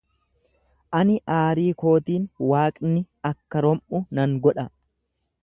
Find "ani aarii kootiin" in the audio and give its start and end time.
0.99-2.25